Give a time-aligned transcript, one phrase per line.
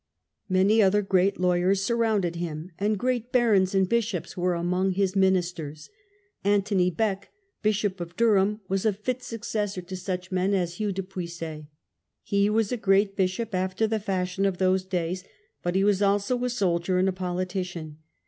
[0.49, 5.91] Many other great lawyers surrounded him, and great barons and bishops were among his ministers.
[6.43, 7.29] Antony Beck,
[7.61, 11.65] Bishop of Durham, was a fit successor to such men as Hugh de Puiset.
[12.23, 15.23] He was a great bishop after the fashion of those days,
[15.61, 17.99] but he was also a soldier and a politician.